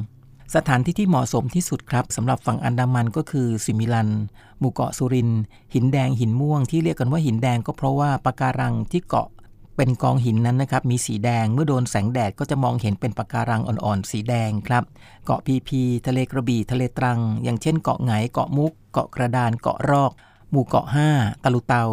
[0.55, 4.11] สถานที่ที่เหมาะสมที่สุดครับสำหรับฝั่งอันดามันก็คือสิมิลัน
[4.59, 5.31] หมู่เกาะสุรินทร์
[5.75, 9.29] หินแดงหินม่วงที่เรียกกันว่าหินแดงก็เพราะว่าปะการังที่เกาะ
[9.77, 14.85] เป็นกองหินนั้นนะครับมีสีแดงเมื่อโดนแสงแดดก็จะมองเห็นเป็นปะการังอ่อนๆ สีแดงครับ
[15.25, 20.13] เกาะพีพี ทะเลกระบี่ทะเลตรัง อย่างเช่นเกาะไหงเกาะมุก เกาะกระดานเกาะรอก
[20.51, 21.85] หมู่เกาะ 5 ตะรุเตา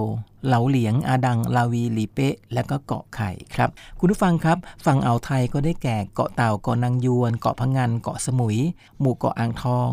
[0.47, 8.57] เหลาเหลียง อาดัง ราวีหลีเป๊ะและก็เกาะไข่ครับ คุณผู้ฟังครับ ฝั่งอ่าวไทยก็ได้แก่เกาะเต่า เกาะนางยวน เกาะพังงานเกาะสมุย
[8.99, 9.91] หมู่เกาะอ่างทอง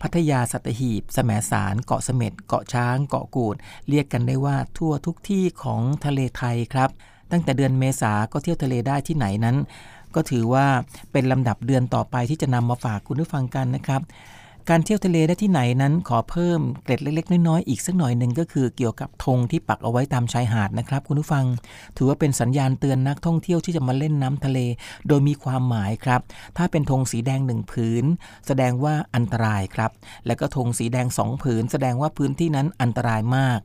[0.00, 3.56] พัทยาสัตหีบแสมสาร เกาะเสม็ด เกาะช้าง เกาะกูด
[3.88, 6.90] เรียกกันได้ว่าทั่วทุกที่ของทะเลไทยครับ
[7.30, 9.56] ตั้งแต่เดือนเมษาก็เที่ยวทะเลได้ที่ไหนนั้น
[10.14, 10.66] ก็ถือว่า
[11.12, 14.02] เป็นลำดับเดือนต่อไปที่จะนำมาฝากคุณผู้ฟังกันนะครับ
[14.72, 21.44] การเที่ยวทะเลได้ที่ไหนนั้นขอเพิ่มเกร็ดเล็ก ๆ น้อยๆอีกสักหน่อยหนึ่งก็คือเกี่ยวกับธงที่ปักเอาไว้ตามชายหาดนะครับ คุณผู้ฟัง
[21.96, 24.58] ถือว่าเป็นสัญญาณเตือนนักท่องเที่ยวที่จะมาเล่นน้ำทะเล
[25.08, 26.20] โดยมีความหมายครับ
[26.56, 28.04] ถ้าเป็นธงสีแดงหนึ่งผืน
[28.46, 29.90] แสดงว่าอันตรายครับ
[30.26, 33.60] แล้วก็ธงสีแดงสองผืน แสดงว่าพื้นที่นั้นอันตรายมาก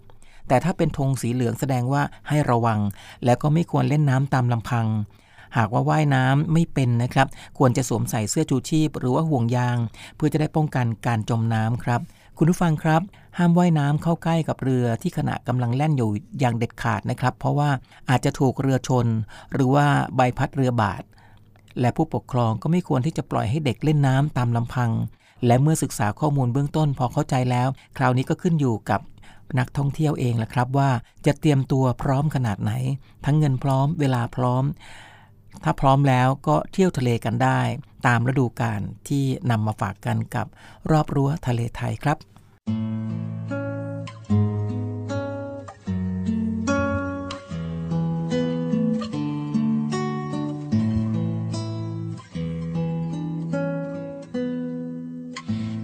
[0.47, 2.79] แต่ถ้าเป็นธงสีเหลืองแสดงว่าให้ระวัง
[3.25, 4.87] แล้วก็ไม่ควรเล่นน้ำตามลำพัง
[5.57, 7.27] หากว่าว่ายน้ำไม่เป็นนะครับ
[7.57, 9.77] ควรจะสวมใส่เสื้อชูชีพ หรือว่าห่วงยาง
[10.15, 12.01] เพื่อจะได้ป้องกันการจมน้ำครับ
[12.37, 13.01] คุณผู้ฟังครับ
[13.37, 17.69] ห้ามว่ายน้ำเข้าใกล้กับเรือที่ขณะกำลังแล่นอยู่อย่างเด็ดขาดนะครับ เพราะว่า
[18.09, 19.07] อาจจะถูกเรือชน
[19.53, 19.85] หรือว่า
[20.15, 21.03] ใบพัดเรือบาด
[21.79, 24.91] และผู้ปกครองก็ไม่ควรที่จะปล่อยให้เด็กเล่นน้ำตามลำพัง
[25.45, 29.01] และเมื่อศึกษาข้อมูลเบื้องต้นพอเข้าใจแล้ว คราวนี้ก็ขึ้นอยู่กับ
[29.59, 30.89] นักท่องเที่ยวเองแหละครับว่า
[31.25, 32.71] จะเตรียมตัวพร้อมขนาดไหน
[33.25, 34.63] ทั้งเงินพร้อม เวลาพร้อม
[35.63, 37.61] ถ้าพร้อมแล้วก็เที่ยวทะเลกันได้
[38.07, 40.47] ตามฤดูกาลที่นำมาฝากกันกับ
[40.91, 42.17] รอบรั้วทะเลไทยครับ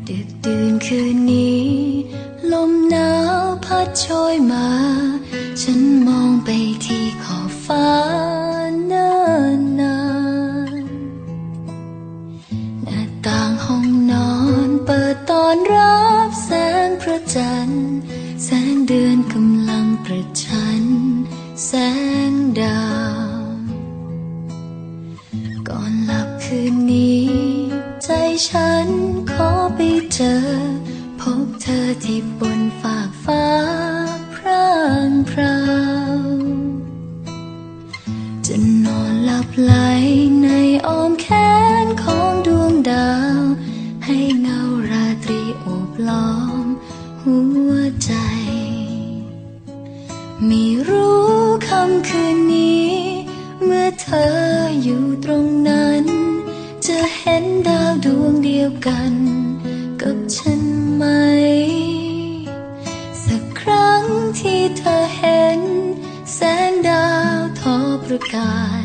[0.07, 1.63] ดึกดื่นคืนนี้
[2.51, 3.09] ลมหนา
[3.41, 4.67] วพัดโชยมา
[5.64, 6.49] ฉันมองไป
[6.86, 7.89] ที่ขอบฟ้า
[8.88, 9.12] เนิ
[9.57, 9.99] นนา
[10.82, 10.86] น
[12.84, 14.32] หน้าต่างห้องนอ
[14.68, 16.51] นเปิดตอนรับแส
[16.88, 17.89] งพระจันทร์
[18.43, 20.84] แสงเดือนกำลังประชัน
[21.66, 21.72] แส
[22.30, 22.32] ง
[22.62, 22.84] ดา
[23.30, 23.43] ว
[25.68, 27.30] ก่อนหลับคืนนี้
[28.03, 28.10] ใจ
[28.49, 28.88] ฉัน
[29.32, 29.80] ขอไป
[30.14, 30.39] เจอ
[31.20, 33.45] พบเธอที่บนฝากฟ้า
[34.50, 34.80] ร่า
[35.10, 35.60] งพรา
[36.18, 36.20] ว
[38.45, 39.74] จะนอนหลับไหล
[40.43, 40.50] ใน
[40.88, 41.28] อ้อมแข
[41.86, 43.41] นของดวงดาว
[44.06, 46.32] ให้เงาราตรีโอบล้อ
[46.64, 46.66] ม
[47.22, 47.38] หั
[47.70, 47.74] ว
[48.04, 48.14] ใจ
[50.45, 51.30] ไม่รู้
[51.68, 52.91] คำคืนนี้
[53.64, 54.32] เมื่อเธอ
[54.84, 56.06] อยู่ตรงนั้น
[56.88, 59.14] จะเห็นดาวดวงเดียวกัน
[60.02, 60.59] กับฉัน
[68.28, 68.79] อ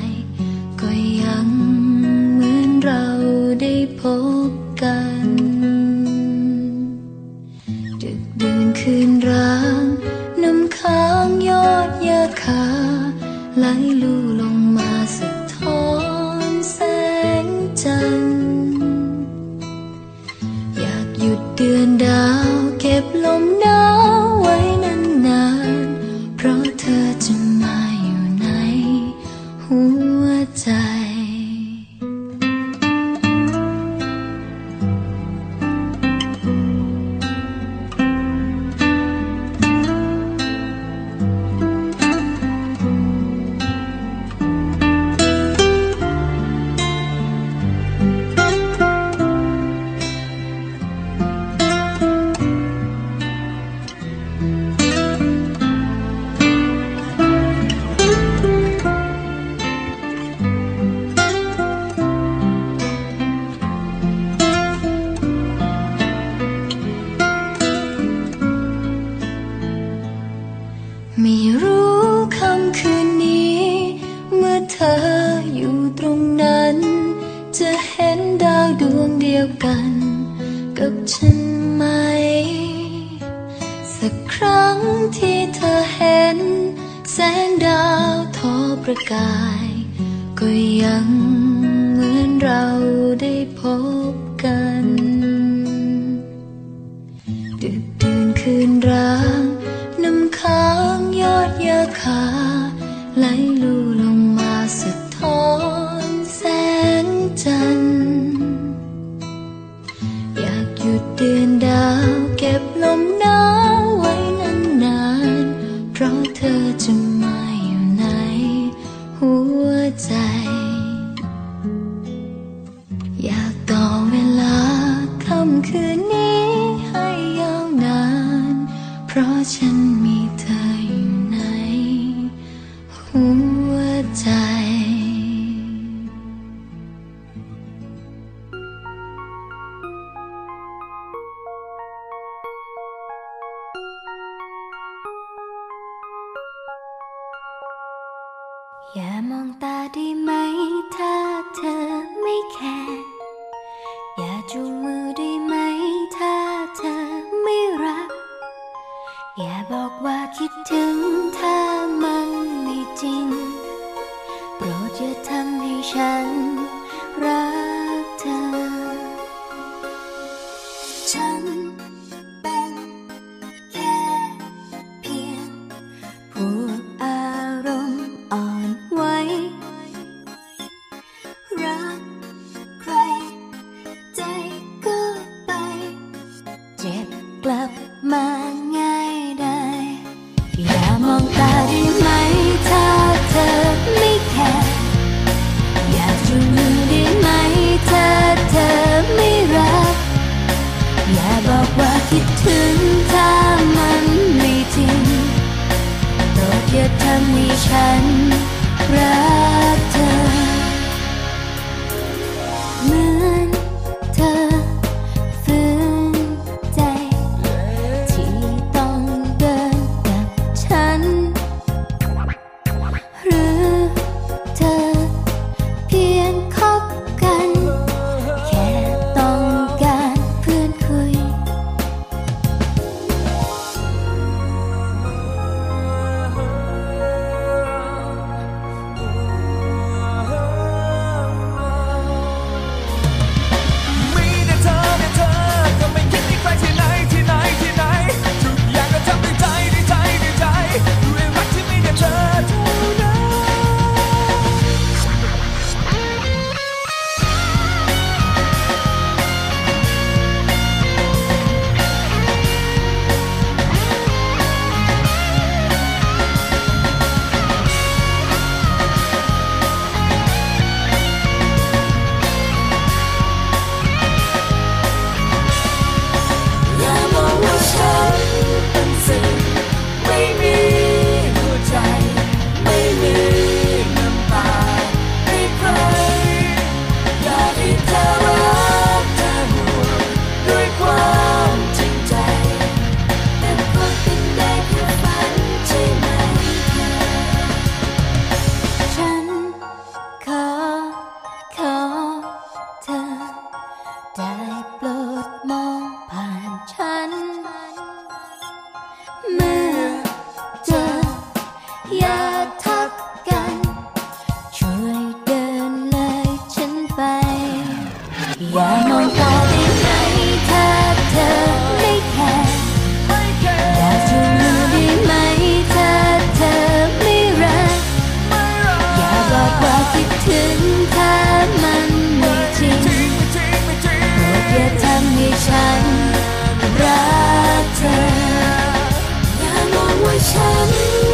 [340.34, 341.13] time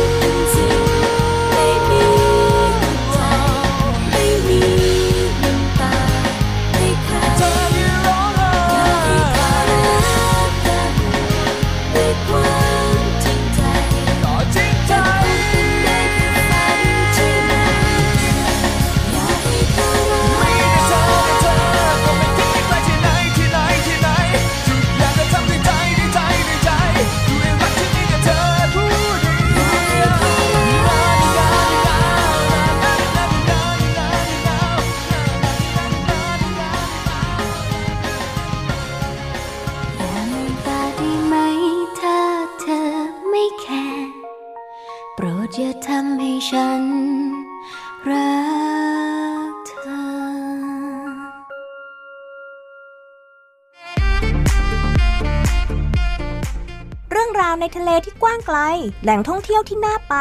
[58.06, 58.58] ที่กว้างไกล
[59.02, 60.16] แหล่งท่องเที่ยวที่น่าไป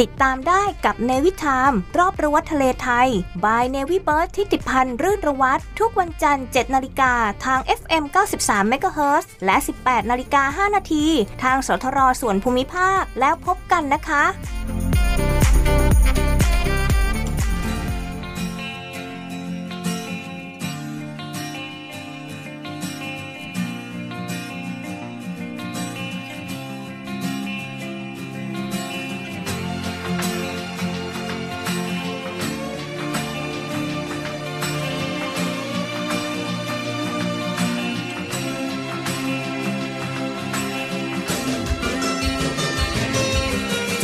[0.00, 3.08] ติดตามได้กับเนวิทามรอบประวัติทะเลไทย
[3.44, 7.12] บายเนวิเบิร์ดที่ติพันธ์รื่นระวัตทุกวันจันทร์ 7 นาฬิกา
[7.44, 8.04] ทาง FM
[8.38, 11.06] 93 m h z และ 18 นาฬิกา 5 นาที
[11.42, 14.24] ทางสทรส่วนภูมิภาคแล้วพบกันนะคะ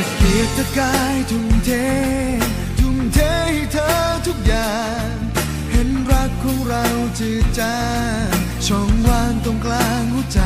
[0.00, 1.70] จะเกียกตะกายทุ่มเท
[2.78, 3.88] ทุ่มเทให้เธอ
[4.26, 5.10] ทุกอย่าง
[5.70, 6.84] เห็นรักของเรา
[7.18, 7.78] จืดจา
[8.26, 8.28] ง
[8.66, 10.42] ช่องว่างตรงกลางหัวใจ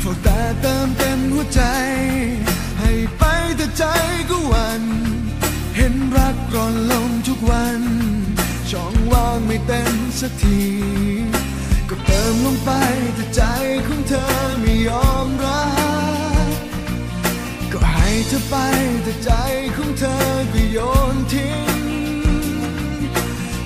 [0.00, 1.62] เฝ้าตาเติมเต็มหัวใจ
[2.80, 3.24] ให้ไป
[3.56, 3.84] แต่ใจ
[4.30, 4.82] ก็วัน
[5.76, 7.80] เห็นรักร่อนลงทุกวัน
[8.70, 10.62] ช่องว่างไม่เต็มสักที
[11.88, 12.70] ก็เติมลงไป
[13.14, 13.42] แต่ใจ
[13.86, 14.26] ของเธอ
[14.60, 15.62] ไม่ยอมรั
[16.20, 16.21] บ
[18.28, 18.54] เธอไป
[19.04, 19.30] แต่ใจ
[19.76, 20.16] ของเธอ
[20.52, 20.78] ก็โย
[21.14, 21.82] นทิ้ง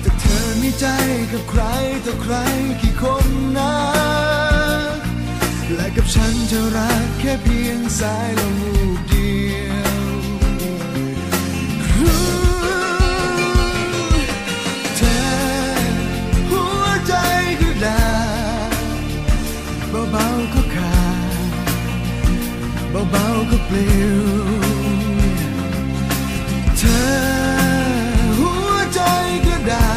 [0.01, 0.85] แต่เธอมีใจ
[1.31, 1.61] กับใคร
[2.05, 2.35] ต่อใคร
[2.81, 3.27] กี่คน
[3.57, 3.73] นะ
[5.75, 10.09] และกับฉันจะรักแค่เพียงสายลมลูกเดียว
[14.97, 15.19] เธอ
[16.49, 17.13] หัวใจ
[17.59, 18.01] ก็ดา
[20.11, 20.61] เบาๆก็
[23.11, 24.25] เบาๆก็ปลิว
[26.77, 27.07] เธอ
[28.39, 29.01] หัวใจ
[29.45, 29.89] ก็ดา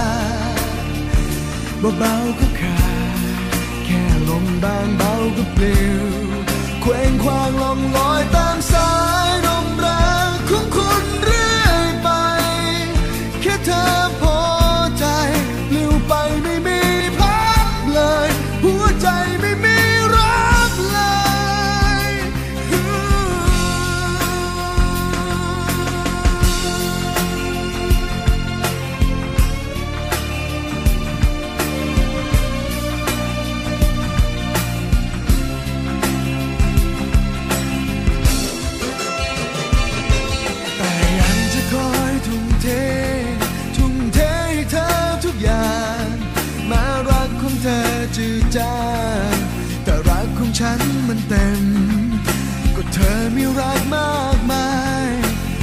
[1.98, 2.80] เบาๆก็ขา
[3.16, 3.52] ด
[3.84, 6.04] แค่ลมบางเบาก็ปลิว
[6.80, 8.49] เคว้งคว้างลองลอยต
[47.62, 47.84] เธอ
[48.16, 48.78] จืดจา
[49.34, 49.36] ง
[49.84, 51.62] แต่รักของฉันมันเต็ม
[52.76, 54.70] ก็เธอมีรักมากมา
[55.04, 55.08] ย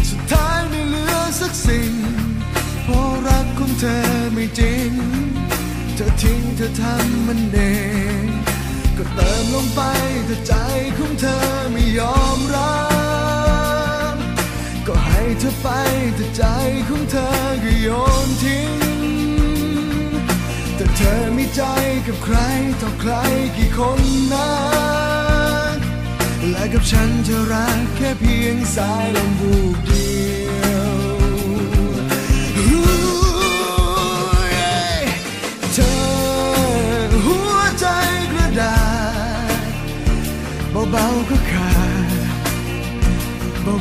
[0.09, 1.93] สุดท้ายไม่เหลือสักสิ่ง
[2.83, 4.01] เพราะรักของเธอ
[4.33, 4.91] ไม่จริง
[5.95, 7.59] เธอทิ้งเธอทำมันเอ
[8.21, 8.23] ง
[8.97, 9.81] ก็เติมลงไป
[10.25, 10.53] แต่ใจ
[10.97, 11.37] ของเธอ
[11.71, 12.77] ไม่ยอมรั
[14.13, 14.15] บ
[14.87, 15.67] ก็ให้เธอไป
[16.15, 16.43] แต่ใจ
[16.89, 17.27] ของเธอ
[17.63, 17.89] ก็โย
[18.27, 18.96] นทิ้ง
[20.99, 21.61] เธอมีใจ
[22.07, 22.37] กับใคร
[22.81, 23.13] ต่อใคร
[23.57, 24.01] กี่คน
[24.33, 24.49] นะ
[26.49, 30.17] และกับฉันเธอรักแค่เพียงสายลมบูบเดี
[30.59, 30.89] ยว
[35.73, 35.93] เธอ
[37.25, 37.85] หัวใจ
[38.31, 38.77] กระดา
[39.53, 39.61] ษ
[40.91, 41.71] เบาๆก็ขา
[42.07, 42.27] ด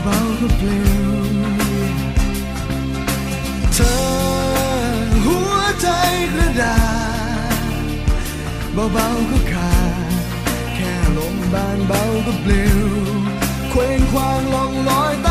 [0.03, 1.11] เบาๆก็เปลิว
[3.75, 3.97] เธอ
[5.27, 5.89] หัวใจ
[6.35, 6.86] กระดาษ
[8.77, 10.13] เบาๆก็ขาด
[10.75, 12.89] แค่ลมบานเบาก็ปลิว
[13.71, 15.29] เคว้งควางลองลอยต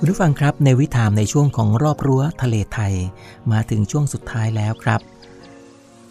[0.00, 2.94] คุณผู้ฟังครับในวิถามในช่วงของรอบรั้วทะเลไทย
[3.52, 5.00] มาถึงช่วงสุดท้ายแล้วครับ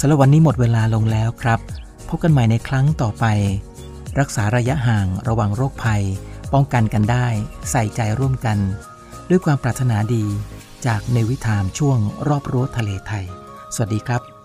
[0.00, 1.60] สำหรับวันนี้หมดเวลาลงแล้วครับ
[2.08, 3.24] พบกันใหม่ในครั้งต่อไป
[4.18, 6.02] รักษาระยะห่างระวังโรคภัย
[6.52, 7.26] ป้องกันกันได้
[7.70, 8.58] ใส่ใจร่วมกัน
[9.28, 10.24] ด้วยความปรารถนาดี
[10.86, 13.24] จากในวิถามช่วงรอบรั้วทะเลไทย
[13.74, 14.37] สวัสดีครับ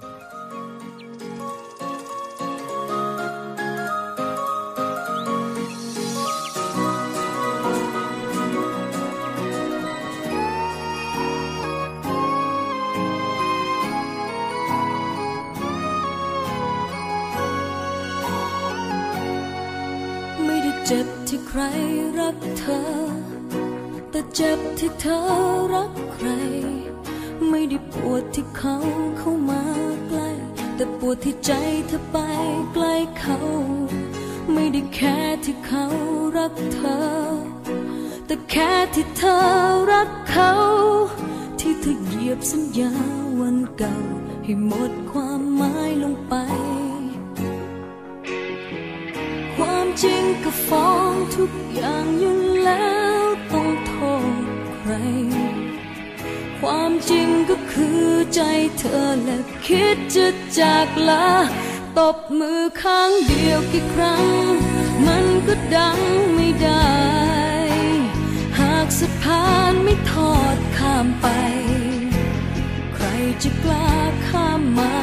[25.06, 25.22] เธอ
[25.74, 26.28] รักใคร
[27.50, 28.76] ไม่ได้ปวดที่เขา
[29.18, 29.64] เข้ามา
[30.08, 30.30] ใกล้
[30.76, 31.52] แต่ปวดที่ใจ
[31.88, 32.18] เธอไป
[32.74, 33.38] ใกล้เขา
[34.54, 35.86] ไม่ได้แค่ที่เขา
[36.38, 37.04] รักเธอ
[38.26, 39.38] แต่แค่ที่เธอ
[39.92, 40.52] รักเขา
[41.60, 42.94] ที่เธอเหยียบสัญญา
[43.40, 43.96] วันเก่า
[44.44, 46.34] ให้หมดความหมายลงไป
[49.56, 53.03] ความจริงก็ฟ้องทุกอย่างอยู่แล้ว
[54.84, 54.96] ษใคร
[56.62, 58.06] ความจริงก็คือ
[58.36, 58.42] ใจ
[58.78, 60.28] เธอและคิดจะ
[60.60, 61.28] จากลา
[61.98, 64.26] ตบมือข้างเดียวกี่ครั้ง
[65.08, 66.00] มันก็ดัง
[66.36, 66.94] ไม่ได้
[68.60, 71.28] หากสะพานไม่ทอดข้ามไป
[72.96, 73.06] ใคร
[73.44, 73.92] จะกล้า
[74.28, 74.96] ข้ามมา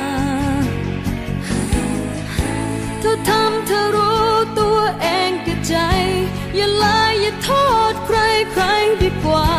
[3.00, 4.28] เธอทำเธอรู้
[4.58, 5.76] ตัวเองกับใจ
[6.56, 7.50] อย่าลายอย่าโท
[7.92, 8.18] ษใคร
[8.52, 8.64] ใคร
[9.02, 9.50] ดีกว่า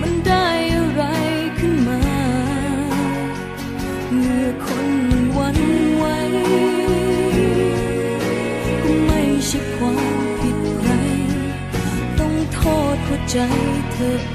[0.00, 1.02] มันได้อะไร
[1.58, 2.02] ขึ้นมา
[4.12, 5.58] เมื่อคนมันวัน
[5.96, 6.04] ไหว
[8.82, 10.90] ก็ไม่ใช่ความผิดใคร
[12.18, 12.60] ต้องโท
[12.94, 13.36] ษหัวใจ
[13.92, 14.33] เธอ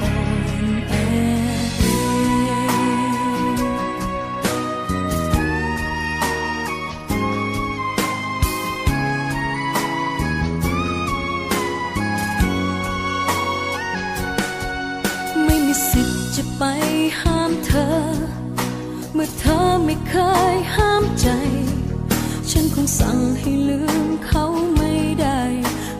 [19.39, 20.15] เธอไม่เค
[20.53, 21.27] ยห้ามใจ
[22.49, 24.43] ฉันคงสั่งให้ลืมเขา
[24.75, 25.41] ไม่ได้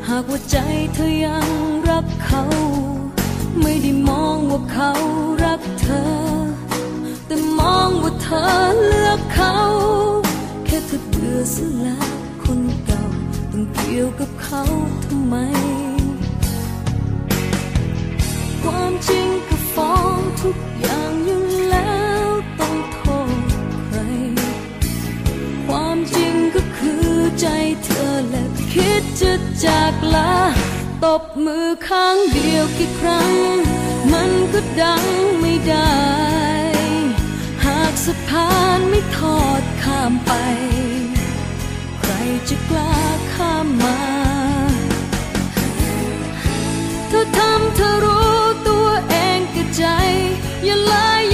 [0.08, 0.58] หากว่าใจ
[0.94, 1.50] เธอยัง
[1.90, 2.44] รักเขา
[3.62, 4.92] ไม่ได้มองว่าเขา
[5.44, 6.10] รักเธอ
[7.26, 8.46] แต่มองว่าเธอ
[8.88, 9.56] เลือกเขา
[10.66, 12.10] แค่เธอเบื่อสล้ว
[12.44, 13.04] คนเก่า
[13.52, 14.62] ต้องเกี่ยวกับเขา
[15.04, 15.36] ทำไม
[18.62, 20.69] ความจริงก็ฟ้องทุก
[29.30, 30.36] จะจากลา
[31.06, 33.34] ตบมือข้างเดียวกี่ครั้ง
[34.14, 35.04] มันก็ดัง
[35.40, 36.00] ไม่ได้
[37.66, 40.34] หากสะพานไม่ทอดข้ามไป
[42.00, 42.12] ใคร
[42.50, 42.98] จะกล้า
[43.34, 44.00] ข้ามมา
[47.08, 49.86] เธอทำเธอรู้ตัวเองกับใจ
[50.66, 51.29] อย่าลาย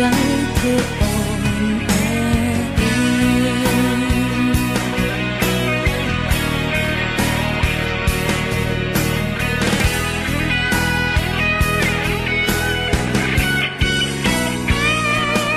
[0.00, 0.06] ใจ
[0.56, 1.42] เธออ่อน
[1.86, 1.92] แอ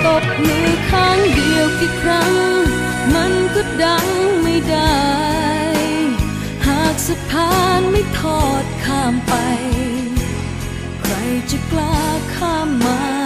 [0.05, 2.33] ตบมือข้างเดียวกี่ครั้ง
[3.15, 4.07] มันก็ดัง
[4.41, 5.01] ไม่ได้
[6.67, 9.33] หากสะพานไม่ทอดข้ามไป
[11.01, 11.13] ใคร
[11.51, 11.97] จะกล้า
[12.35, 13.20] ข้ามมา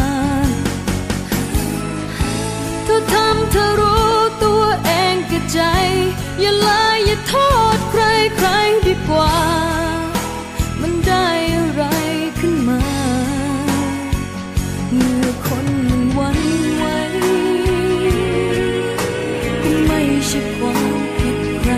[3.12, 5.60] ทำเธอรู้ตัวเองกับใจ
[6.42, 7.34] อย่าลายอย่าโท
[7.76, 8.04] ษใคร
[8.38, 8.48] ใคร
[8.88, 9.36] ดีกว่า
[10.82, 11.84] มันได้อะไร
[12.40, 12.84] ขึ้นมา
[14.94, 16.40] เมื่อคนมันวัน
[16.76, 16.84] ไหว
[19.62, 21.72] ก็ไม่ใช่ความผิดใคร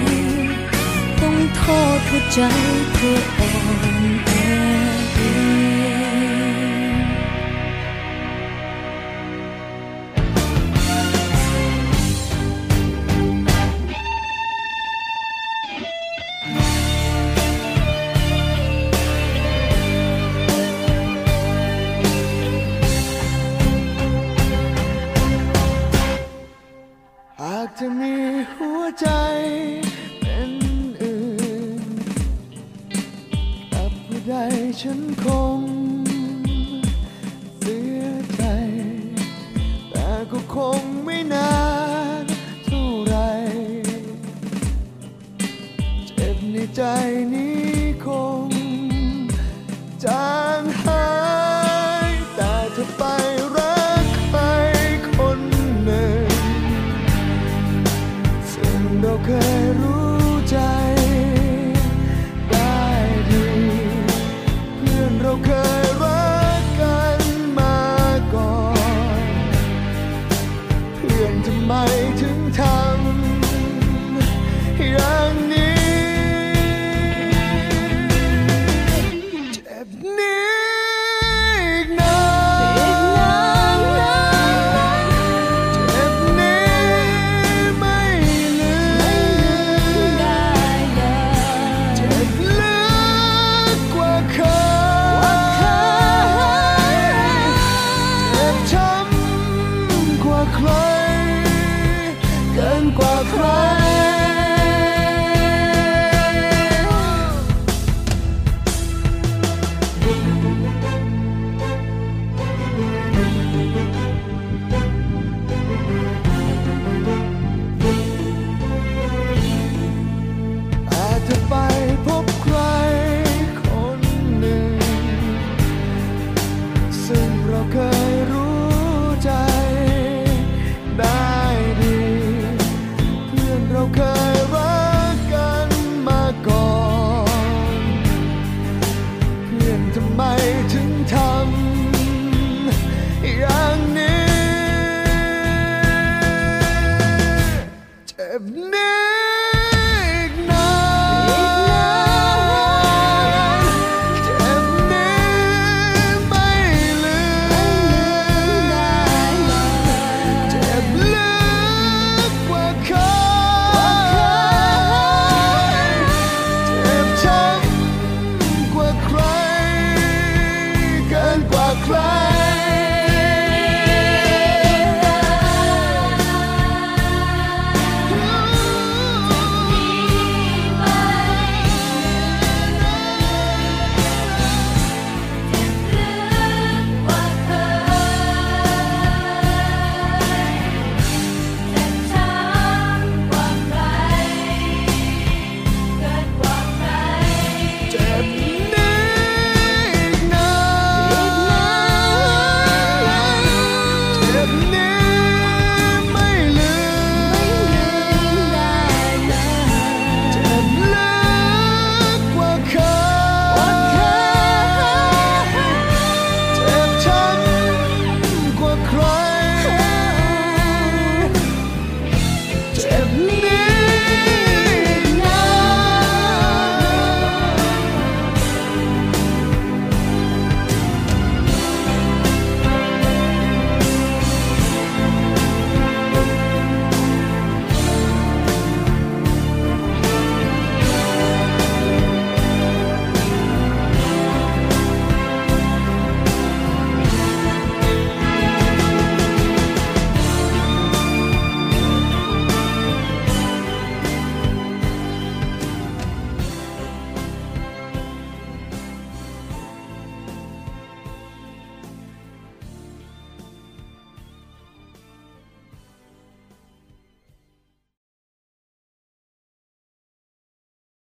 [1.22, 1.62] ต้องโท
[1.98, 2.40] ษหัวใจ
[2.96, 3.37] เธอ
[46.60, 46.84] ในใจ
[47.34, 47.68] นี้
[48.06, 48.08] ค
[48.46, 48.48] ง
[50.04, 50.37] จา